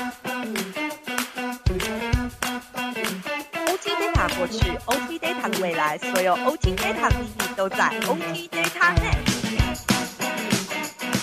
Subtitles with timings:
[0.00, 0.06] OT
[3.98, 9.90] Data 过去，OT Data 的未来，所有 OT Data 的秘密都在 OT Data Next。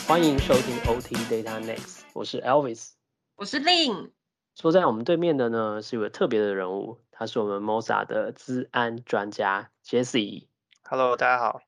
[0.08, 2.92] 欢迎收听 OT Data Next，我是 Elvis。
[3.36, 4.12] 我是 Lin，
[4.54, 10.46] 坐在我们对面的呢是一位特别的人物，他是我们 Mosa 的资安专家 Jesse。
[10.84, 11.67] Hello，大家好。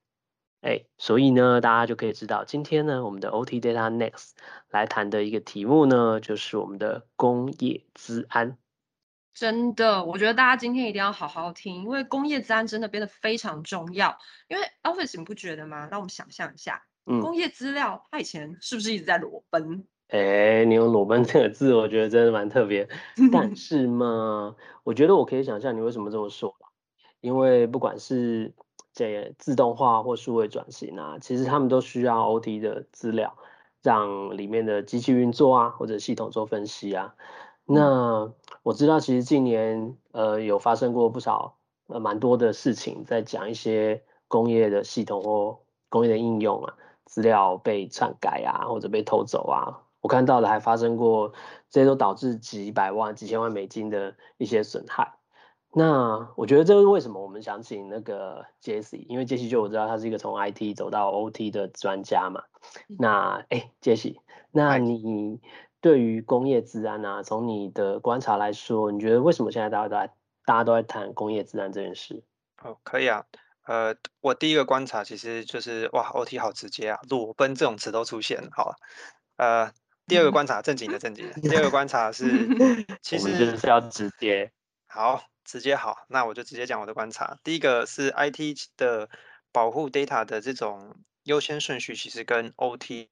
[0.62, 4.32] 哎，所以呢，大家就可以知道，今天呢，我们的 OT Data Next
[4.70, 8.58] 来谈的一个题目呢，就是我们的工业资安。
[9.34, 14.18] 真的，我觉得大家今天一定要好好听，因为工业资安真的变得非常重要。
[14.50, 15.88] 因为 Office 你不觉得吗？
[15.90, 19.88] 让我们想象一下，嗯，工业资料它以前是不是一直在裸奔？
[20.10, 22.90] 哎，你用裸奔这个字，我觉得真的蛮特别。
[23.32, 26.68] 但是嘛，我觉得我可以想象你为什么这么说吧，
[27.22, 28.54] 因为不管是
[29.00, 33.34] 这自动化或数位转型啊，其实他们都需要 OT 的资料，
[33.82, 37.16] 让里面的机器运作啊，或者系统做分析啊。
[37.64, 41.56] 那我知道，其实近年呃有发生过不少
[41.88, 46.74] 呃蛮多的事情，在讲一些工业的系统或工业的应用啊，
[47.06, 49.80] 资料被篡改啊，或者被偷走啊。
[50.02, 51.32] 我看到的还发生过，
[51.70, 55.19] 这些都导致几百万、几千万美金的一些损害。
[55.72, 62.44] 那我觉得这是为什么我们想请那个 Jesse，因为 Jesse 就我知道他是一个从 IT 走到 OT 的专家嘛。
[62.88, 64.18] 那哎，Jesse，
[64.52, 65.40] 那你
[65.80, 70.14] 对于工业治安啊，从你的观察来说，你觉得为什么现在大家都在
[70.46, 72.24] 大家都在谈工业治安这件事？
[72.64, 73.26] 哦，可以啊。
[73.66, 78.50] 呃，我第一个观察其实就是哇，OT 好直接啊，裸奔这种词都出现了。
[78.52, 78.74] 好，
[79.38, 79.72] 呃，
[80.08, 82.26] 第二个观察正经的正经的，第二个观察是，
[83.04, 84.52] 其实就实是要直接。
[84.88, 87.40] 好直接好，那我就直接讲我的观察。
[87.44, 89.10] 第一个是 IT 的
[89.52, 93.10] 保护 data 的这种优先顺序，其实跟 OT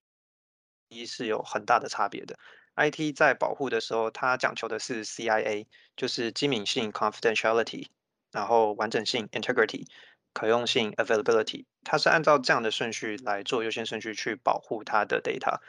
[0.88, 2.38] 一是有很大的差别的。
[2.76, 5.66] IT 在保护的时候，它讲求的是 CIA，
[5.96, 7.88] 就是机敏性 confidentiality，
[8.32, 9.88] 然后完整性 integrity，
[10.32, 15.59] 可用性 availability，它是按照这样的顺序来做优先顺序去保护它的 data。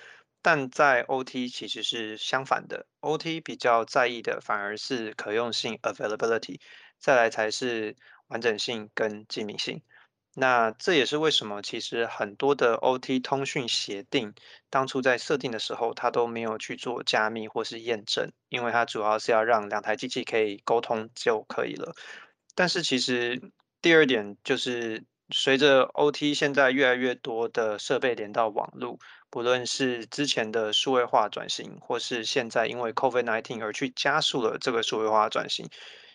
[0.41, 6.61] 但在 OT 其实是相反的，OT 比较在意的反而是可用性 availability，
[6.99, 7.97] 再来才是
[8.29, 9.83] 完整性跟机密性。
[10.35, 14.33] 那这也是为什么其实很多的 OT 通讯协定
[14.71, 21.93] 当初在设定的时候，它都没有去做加密或是验证，因为它主要是要让两台机器可以沟通就可以了。
[22.55, 23.41] 但是其实
[23.83, 28.99] 第二点就是，随着 OT 现在越来越多的设备连到网络，
[29.31, 35.69] 不论是之前的数位化转型，或是现在因为 COVID-19 而去加速了这个数位化转型，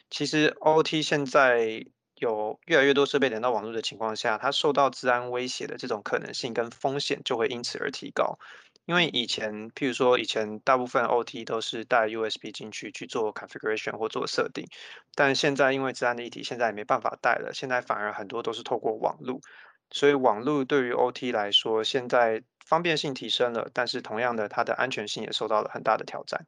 [0.09, 1.85] 其实 OT 现在
[2.15, 8.37] 有越来越多设备连到网络的情况下，它受到治安威胁的这种可能性跟风险就会因此而提高。
[8.85, 14.67] 因为以前，譬如说以前大部分 OT 都是带 USB 进去去做 configuration 或做设定，
[15.15, 19.39] 但现在因为治安的议题，现在也没办法带了，现在反而很多都是透过网络，
[19.89, 26.45] 所以网络对于 OT 来说，现在方便性提升了，但是同样的，它的安全性也受到了很大的挑战。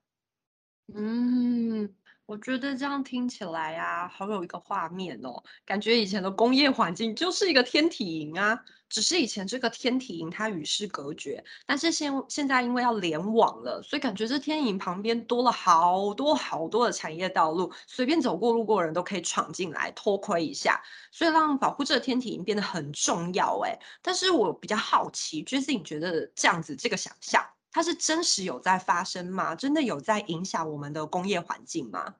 [0.93, 1.95] 嗯，
[2.27, 8.59] 我觉得这样听起来啊，好有一个画面哦，感觉以前的工业环境就是一个天体营啊，
[8.89, 20.81] 只是以前这个天体营它与世隔绝，但是现现在因为要联网了，所以感觉这天营旁边多了好多好多的产业道路，随便走过路过人都可以闯进来偷窥一下，
[21.11, 23.59] 所以让保护这个天体营变得很重要。
[23.63, 27.45] 哎，但是我比较好奇，Jesse，你觉得这样子这个想象？
[27.75, 29.53] 它是真实有在发生吗？
[29.53, 32.15] 真的有在影响我们的工业环境吗？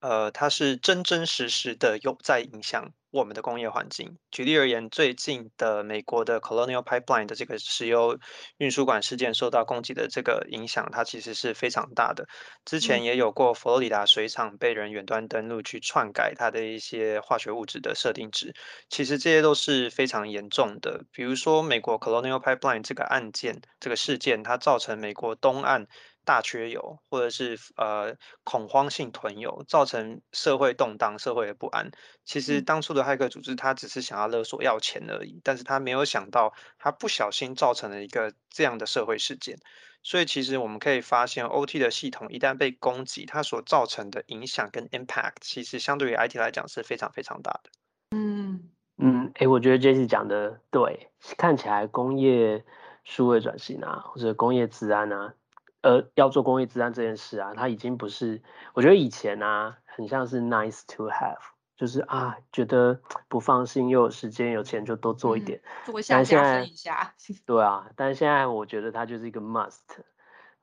[0.00, 4.18] 呃，它是真真实实的有在影响我们的工业环境。
[4.30, 8.18] 举例而言，最近的美国的 Colonial Pipeline 的这个石油
[8.58, 12.26] 运输管事件受到攻击的这个影响，它其实是非常大的。
[12.66, 18.52] 之前也有过佛罗里达水厂被人远端登陆去篡改它的一些化学物质的设定值，
[18.90, 21.04] 其实这些都是非常严重的。
[21.10, 25.86] 比如说，美国 Colonial Pipeline 这个案件、这个事件，它造成美国东岸。
[26.26, 31.90] 大缺油，或者是呃恐慌性囤油，造成社会动荡、社会的不安。
[32.24, 39.56] 其实当初的骇客组织，他只是想要勒索要钱而已，但是他没有想到，他不小心造成了一个这样的社会事件。
[40.02, 47.70] 所以其实我们可以发现，OT 的系统一旦被攻击，它所造成的影响跟 impact，其实相对于 IT 来讲是非常非常大的。
[48.10, 52.64] 嗯嗯，哎，我觉得 Jesse 讲的对，看起来工业
[53.04, 55.34] 数位转型啊，或者工业治安啊。
[55.82, 58.42] 呃，要做工业治安这件事啊，它已经不是，
[58.74, 61.38] 我觉得以前啊，很像是 nice to have，
[61.76, 67.14] 就是啊，觉得不放心，又有时间有钱就多做一点，做一下加但现在分一下。
[67.46, 69.80] 对啊，但是现在我觉得它就是一个 must。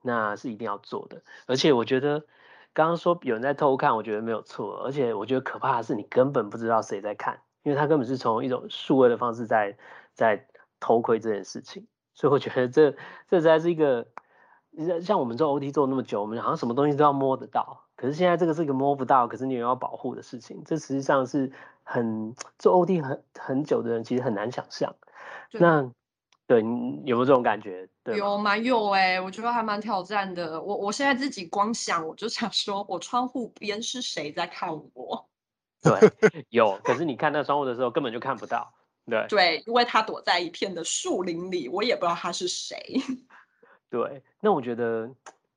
[0.06, 1.22] 那是一定要做的。
[1.48, 2.26] 而且我觉得
[2.74, 4.84] 刚刚说有人在偷看，我觉得没有错。
[4.84, 9.78] 而且我觉得可怕的是你根本不知道谁在看，因为他根本是从一种数位的方式在
[10.14, 10.46] 在
[10.82, 11.88] 偷窥这件事情。
[12.16, 12.92] 所以我觉得这
[13.30, 14.08] 这实在是一个，
[15.02, 17.86] 像我们做 OT 做那么久，我们好像什么东西都要摸得到。
[17.96, 21.52] 可是现在这个是一个摸不到，可是你又要保护的事情，这实际上是
[21.84, 24.94] 很做 OT 很很久的人其实很难想象。
[25.52, 25.90] 那
[26.48, 27.88] 对你有没有这种感觉？
[28.18, 30.62] 有蛮有哎，我觉得还蛮挑战的。
[30.62, 35.30] 我我现在自己光想，我就想说，我窗户边是谁在看我？
[35.82, 36.80] 对，有。
[36.84, 38.74] 可是你看那窗户的时候，根本就看不到。
[39.06, 42.78] 对对，因为他躲在一片的树林里，我也不知道他是谁。
[43.94, 45.08] 对，那我觉得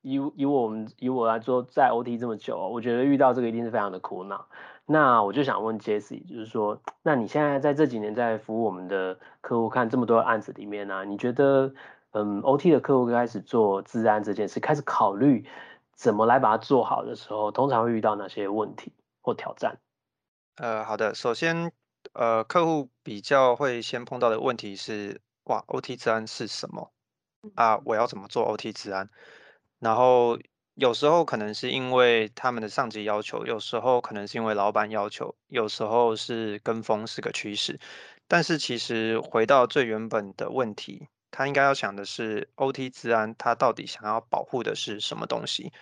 [0.02, 4.46] 以以我们以我来说，在 OT 这么久，我觉得遇到这个一定是非常的苦恼。
[4.84, 11.72] 那我就想问 Jesse，就是说，那你现在在这几年在服务我们的客户，看这么多案子里面呢，你觉得，
[12.10, 15.46] 嗯，OT 的客户开始做治安这件事，开始考虑
[15.94, 18.92] 怎么来把它做好的时候，通常会遇到哪些问题
[19.22, 19.78] 或挑战？
[20.56, 21.72] 呃，好的，首先。
[22.12, 26.92] 呃，客户比较会先碰到的问题是，哇，OT 治安是什么
[27.54, 27.80] 啊？
[27.84, 29.08] 我要怎么做 OT 治安？
[29.78, 30.38] 然后
[30.74, 37.78] 有时候可能是因为他们的上级要求，有时候可能是因为老板要求，有时候是跟风是个趋势。
[38.28, 45.72] 但是其实回到最原本的问题，他应该要想的是 OT 治安，他到底想要保护的是什么东西？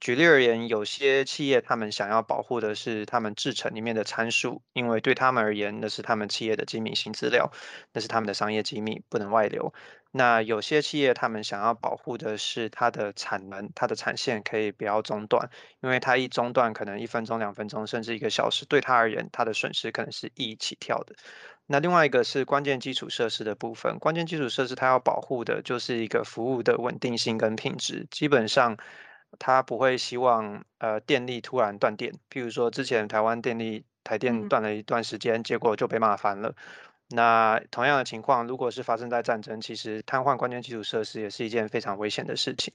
[0.00, 7.50] 举例而言，有些企业他们想要保护的是他们制成里面的参数，因为对他们而言，那是他们企业的机密性资料，
[7.92, 9.72] 那是他们的商业机密，不能外流。
[10.16, 15.50] 那有些企业他们想要保护的是它的产能，它的产线可以不要中断，
[15.80, 21.16] 因为它一中断，可能一分钟、两分钟，甚至一个小时，对他而言，它的损失可能是亿起跳的。
[21.66, 28.78] 那另外一个是关键基础设施的部分，关键基础设施它要保护的就是一个服务的稳定性跟品质，基本上。
[29.36, 36.54] 他不会希望呃电力突然断电，譬如说之前台湾电力台电断了一段时间，结果就被骂翻了。
[37.08, 42.74] 那同样的情况，如果是发生在战争，其实瘫痪关键基础设施也是一件非常危险的事情。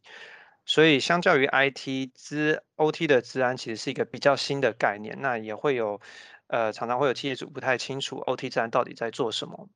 [0.66, 5.18] 所以相较于 IT 资 OT 的治安，其实是一个比较新的概念。
[5.20, 6.00] 那也会有
[6.48, 9.68] 呃常常会有企业主不太清楚 OT 治安到底在做什么。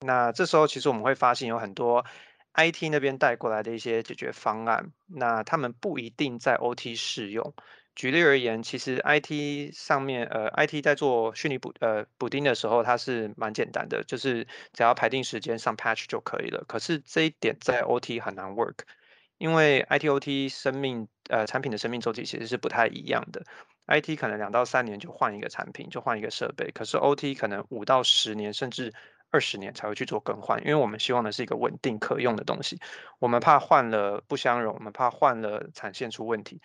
[0.00, 2.04] 那这时候其实我们会发现有很多。
[2.54, 7.54] IT 那边带过来的一些解决方案，那他们不一定在 OT 适用。
[7.94, 16.64] 举例而言，其实 IT 上面，呃，IT 在做虚拟补呃补丁的时候，它是蛮简单的，就是只要排定时间上 patch 就可以了。
[16.66, 18.78] 可是这一点在 OT 很难 work，
[19.36, 23.44] 因为 ITOT 生命呃产品的生命周期其实是不太一样的。
[23.86, 28.94] IT 可能两到三年就换一个产品，就换一个设备，可是 OT 可能五到十年，甚至
[29.30, 32.78] 二十年才会去做更换，因为我们希望的是一个稳定可用的东西。
[33.18, 36.60] 我们怕换了不相容，我们怕换了产线出问题。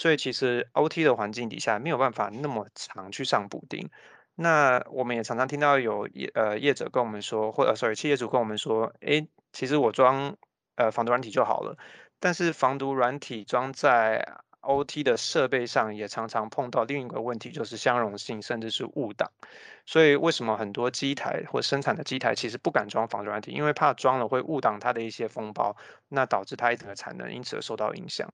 [0.00, 3.90] 所以其实 OT 的环境底下没有办法那么长去上补丁。
[4.34, 10.34] 那我们也常常听到有业呃业者跟我们说，或者 sorry 企业主跟我们说，诶，其实我装
[10.76, 11.76] 呃防毒软体就好了。
[12.18, 14.26] 但是防毒软体装在
[14.62, 19.30] OT 的设备上也常常碰到另一个问题，就是相容性甚至是误挡。
[19.84, 23.50] 所以为什么很多机台或生产的机台其实不敢装防毒软体？
[23.50, 25.76] 因为怕装了会误挡它的一些封包，
[26.08, 28.32] 那导致它一整个产能因此而受到影响。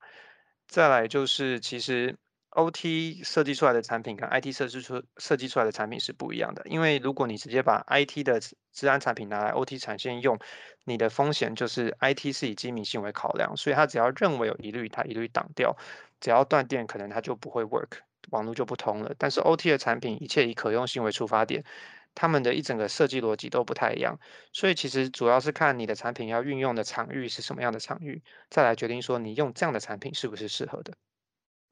[0.67, 2.17] 再来就是其实。
[2.57, 8.41] OT 设计出来的产品跟 IT 设计出设计出来的产品是不一样的，因为如果你直接把 IT 的
[8.73, 10.39] 治安产品拿来 OT 产线用，
[10.85, 15.77] 你的风险就是 IT 是以机密性为考量，所以它只要认为有疑虑，它一律挡掉，
[16.19, 17.99] 只要断电，可能它就不会 work，
[18.31, 19.15] 网络就不通了。
[19.19, 21.63] 但是 OT 的产品一切以可用性为出发点，
[22.17, 24.19] 他们的一整个设计逻辑都不太一样，
[24.53, 30.97] 所以其实主要是看你的产品要运用的场域是什么样的场域，再来决定说你用这样的产品是不是适合的。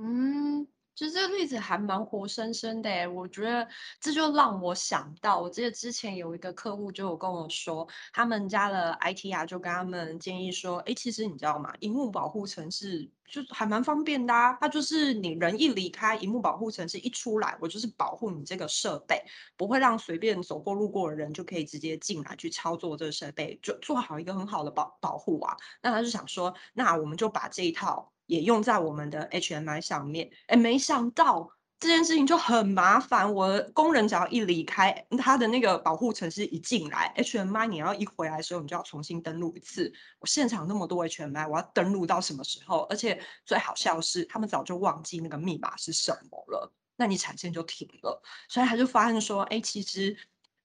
[0.01, 0.67] 嗯。
[0.95, 3.67] 其实这个例子还蛮活生生的我觉得
[4.01, 11.73] 这就让我想到，我记得之前有一个客户就有跟我说，他们家的 IT 啊，就跟他们建议说，哎，其实你知道吗？
[11.81, 19.21] 荧幕保护程式就还蛮方便的啊，它就是你人一离开，荧幕保护程式一出来，我就是保护你这个设备，
[19.57, 25.57] 不会让随便走过路过的人就可以直接进来去操作这个设备，就做好一个很好的保保护啊。
[25.83, 28.14] 那他就想说，那我们就把这一套。
[28.27, 33.35] 也用在我们的 HMI 上面，哎，没想到这件事情就很麻烦。
[33.35, 39.93] 我工人只要一离开，他的那个保护程式一进来，HMI 你要一回来的时候，你就要重新登录一次。
[40.19, 42.87] 我现场那么多 HMI，我要登录到什么时候？
[42.91, 48.23] 而且最好笑是，他们早就忘记那个密码是什么了，那你产线就停了。
[48.49, 50.17] 所以他就发现说，哎，其实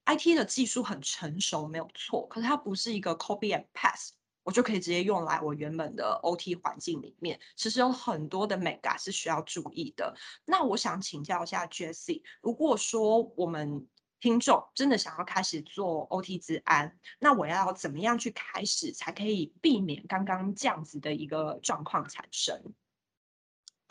[0.05, 4.11] IT 的技术很成熟，没有错，可是它不是一个 copy and paste。
[4.49, 7.39] 我就可以直接用来我原本的 OT 环境里面。
[7.55, 10.15] 其实有很多的 mega 是需要注意的。
[10.43, 13.85] 那我想请教一下 Jessie，如果说我们
[14.19, 22.59] 听众真的想要开始做 OT 治安，那我要怎么样去开始，才可以避免刚刚这样子的一个状况产生？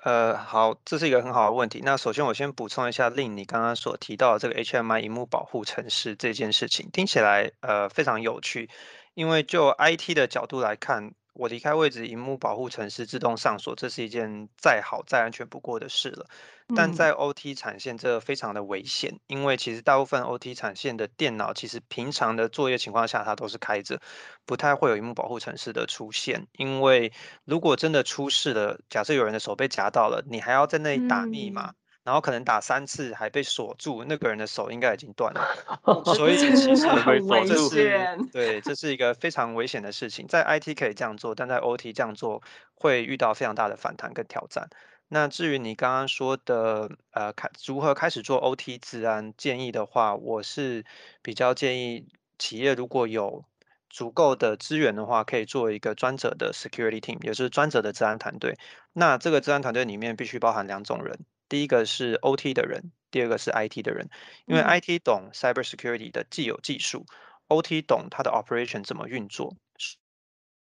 [0.03, 1.81] 呃，好，这是一个很好的问题。
[1.85, 8.69] 那首先我先补充一下，令你刚刚所提到的这个 HMI 荧幕保护程式这件事情，听起来呃非常有趣。
[9.19, 16.25] 因为就 IT 的角度来看，我离开位置，荧幕保护程式自动上锁，这是一件再好再安全不过的事了。
[16.77, 24.01] 但在 OT 产线，这非常的危险，因为其实大部分 OT 产线的电脑，其实平常的作业情况下，它都是开着，
[24.47, 26.47] 不太会有荧幕保护程式的出现。
[26.53, 27.13] 因为
[27.45, 31.73] 如果真的出事了，假设有人的手被夹到了，你还要在那里打密码，
[32.09, 35.45] 然后可能打三次还被锁住，那个人的手应该已经断了。
[36.17, 38.29] 所以其实 很危这是险。
[38.33, 40.27] 对，这是一个非常危险的事情。
[40.27, 42.43] 在 IT 可以这样做，但在 OT 这样做
[42.75, 44.71] 会遇到非常大的反弹跟挑战。
[45.09, 50.87] 那至于你刚刚说的，呃，开如何开始做 OT 治安建议的话，我是
[51.21, 53.45] 比较建议企业如果有
[53.91, 58.57] 足够的资源的话，可以做一个专责的 security team，也就是专责的治安团队。
[58.95, 64.09] 那这个治安团队里面必须包含两种人，第一个是 OT 的人，第二个是 IT 的人。
[64.47, 67.07] 因为 IT 懂 cyber security 的既有技术
[67.49, 69.57] ，OT 懂它的 operation 怎么运作，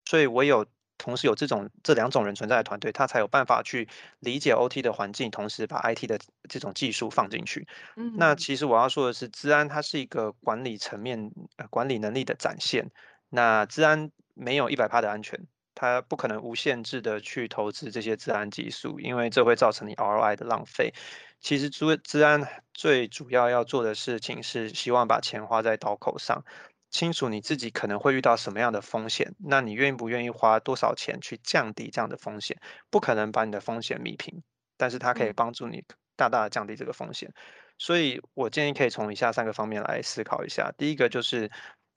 [0.05, 0.65] 所以我有。
[1.01, 3.87] 同时有这种这两种人存在的团队，他才有办法去
[4.19, 6.19] 理解 OT 的环境，同时把 IT 的
[6.49, 7.65] 这种技术放进去。
[7.95, 11.31] 嗯，那其实我要说的是，治安它是一个管理层面、
[11.69, 12.91] 管理能力的展现。
[13.29, 15.39] 那治安没有一百趴的安全，
[15.75, 20.93] 它不可能无限制的去投资这些治安技术，因为这会造成你 ROI 的浪费。
[21.39, 26.43] 其实治治安最主要要做的事情是，希望把钱花在刀口上。
[26.91, 32.57] 清楚你自己可能会遇到什么样的风险，那你愿不愿意花多少钱去降低这样的风险？
[32.89, 34.41] 不可能把你的风险弭平，
[34.75, 35.83] 但是它可以帮助你
[36.15, 37.31] 大大的降低这个风险。
[37.77, 40.73] 所以我建议可以从以下三个方面来思考一下。
[40.79, 41.49] 第一个就是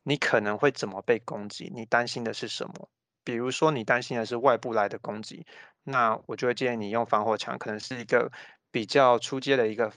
[0.02, 2.90] 你可能会怎么被攻击，你担心的是什么？
[3.24, 5.46] 比如说你担心的是外部来的攻击，
[5.84, 8.30] 那我就会建议你用防火墙，可能是一个
[8.70, 9.92] 比较出阶的一个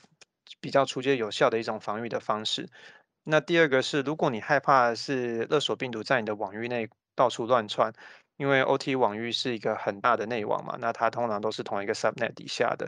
[0.60, 2.70] 比较出阶有效的一种防御的方式。
[3.24, 7.92] 那第二个是，如果你害怕是勒索病毒在你的网域内到处乱窜，
[8.38, 12.88] 因为 OT 网域是一个很大的内网嘛，那它通常都是同一个 subnet 底下的。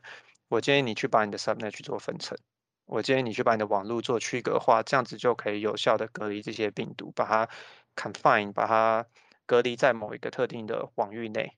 [0.50, 2.38] 我建议你去把你的 subnet 去做分层，
[2.86, 7.50] 我建议你去把你的网络做区隔化，这样子就可以有效的隔离这些病毒，把它
[7.96, 9.06] confine，把它
[9.48, 11.54] 隔离在某一个特定的网域内。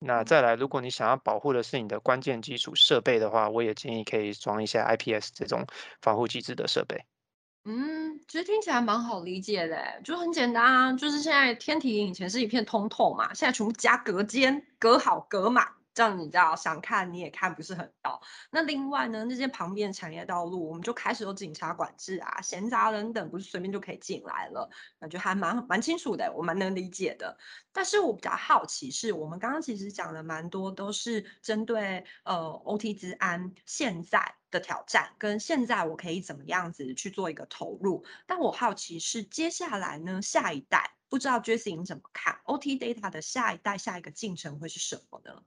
[0.00, 5.66] 那再来，如果你想要保护的是你的关键基础设备的话，我也建议可以装一些 IPS 这种
[6.02, 7.04] 防护机制的设备。
[7.64, 15.77] 嗯，其实听起来蛮好理解的，就很简单啊，就是现在天体营以前是一片通透嘛，现在全部加隔间，隔好隔满。
[15.98, 18.22] 这样你知道，想看你也看不是很到。
[18.52, 27.36] 那另外呢，那些旁边产业道路，我们就开始有警察管制啊，闲杂人等不是随便就可以进来了，感觉还蛮蛮清楚的，我蛮能理解的。
[27.72, 38.04] 但是我比较好奇是，我们刚刚其实讲了蛮多，都是针对呃 OT 治安现在的挑战，跟现在我可以怎么样子去做一个投入。
[38.24, 45.42] 但我好奇是接下来呢，下一代不知道 Jessie 你怎么看 OT data 的下一代下一个进程会是什么呢？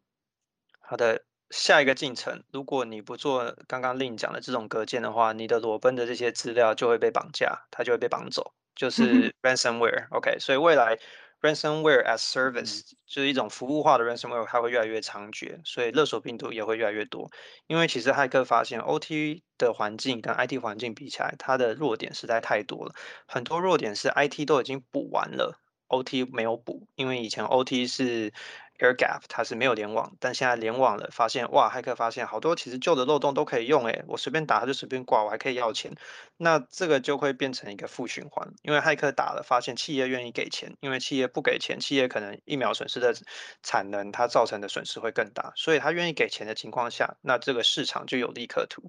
[0.92, 10.08] 好的，下一个进程，如果你不做刚刚令讲的这种隔间的话，你的裸奔的这些资料就会被绑架，它就会被绑走，就是 ransomware。
[10.10, 11.00] OK，所以未来
[11.40, 17.30] ransomware as service 就是一种服务化的 ransomware，它会越来越猖獗，所以勒索病毒也会越来越多。
[17.68, 22.94] 因为其实骇客发现 OT 的环境跟 IT 环境比起来，它的弱点实在太多了，
[23.26, 25.58] 很多弱点是 IT 都已经补完了
[25.92, 28.34] ，OT 没有补，因为以前 OT 是。
[28.82, 35.94] Air Gap 它是没有联网，但现在联网了，发现哇，骇客发现好多其实旧的漏洞都可以用，诶，我随便打它就随便挂，我还可以要钱，
[36.38, 43.14] 那这个就会变成一个负循环，因为骇客打了，发现企业愿意给钱，因为企业不给钱，企业可能一秒损失的
[43.62, 48.82] 产能，它造成的损失会更大，所以他愿意给钱的情况下，那这个市场就有利可图，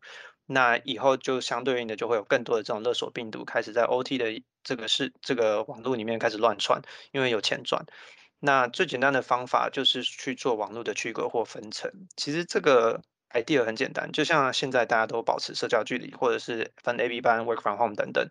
[0.46, 6.82] 那以后就相对应的就会有更多的这种勒索病毒开始在 OT 的这个是这个网络里面开始乱窜，
[7.12, 7.84] 因为有钱赚。
[8.38, 11.90] 那最简单的方法就是去做网络的区隔或分层。
[12.16, 18.28] 其实这个 idea 很简单，就像现在大家都保持社交距离，或者是分 A、B 班、work from home 等等，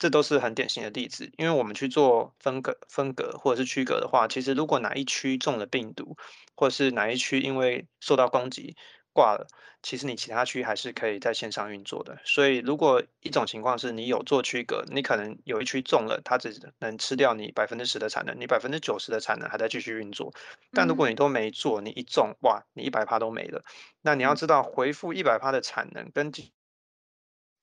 [0.00, 1.30] 这都是很典型的例子。
[1.38, 6.16] 因为我们去做分隔、分隔或者是区隔的话，其实如果哪一区中了病毒，
[6.56, 8.76] 或者是哪一区因为受到攻击，
[9.12, 9.46] 挂了，
[9.82, 12.18] 其实你其他区还是可以在线上运作的。
[12.24, 20.32] 所以如果一种情况是你有做区隔，你可能有一区中了，它只能吃掉你百分之十的产能，你百分之九十的产能还在继续运作。
[20.72, 23.62] 但如果你都没做，你一中，哇，你一百趴都没了。
[24.00, 26.50] 那你要知道，回复一百趴的产能跟仅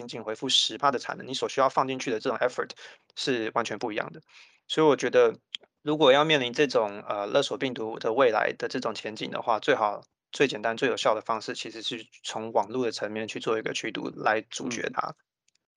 [0.07, 2.69] 仅回复十趴的产能，你所需要放进去的这种 effort
[3.15, 4.21] 是完全不一样的。
[4.67, 5.33] 所以我觉得，
[5.81, 10.03] 如果要面临这种呃勒索病毒的未来的这种前景的话，最好。
[10.31, 15.15] 最简单、最有效的方式，其实是从网络的层面去做一个驱毒来阻绝它。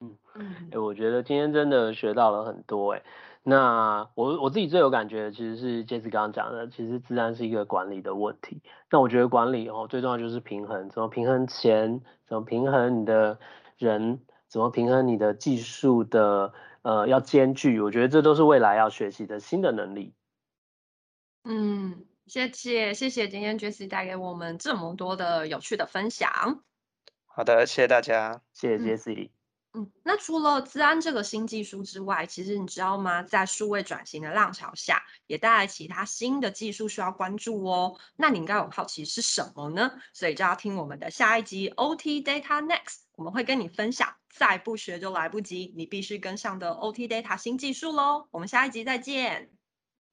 [0.00, 3.02] 嗯嗯，哎，我觉得今天真的学到了很多哎。
[3.44, 8.62] 那我我自己最有感觉的，其实是杰斯刚刚讲的，其实自然是一个管理的问题。
[8.90, 13.38] 那我觉得管理哦，最重要就是平衡，怎么平衡钱，怎么平衡你的
[13.78, 17.80] 人，怎么平衡你的技术的呃要兼具。
[17.80, 20.14] 我觉得这都是未来要学习的新的能力。
[21.44, 22.04] 嗯。
[22.26, 26.62] 谢谢谢谢，今天 Jessie 带给我们这么多的有趣的分享。
[27.26, 29.30] 好的，谢谢大家，谢谢 Jessie。
[29.74, 33.22] 嗯，那除了自安这个新技术之外，其实你知道吗？
[33.22, 37.98] 在数位转型的浪潮下，也带来其他新的技术需要关注哦。
[38.16, 39.90] 那你应该很好奇是什么呢？
[40.12, 48.28] 所以就要听我们的下一集 OT Data Next，我们会跟你分享，再不学就来不及，你必须跟上的 OT Data 新技术喽。
[48.30, 49.50] 我们下一集再见，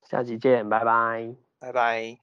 [0.10, 1.49] 下集见，拜拜。
[1.60, 2.20] 拜拜。